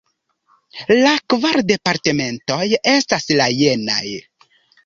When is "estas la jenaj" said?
2.95-4.07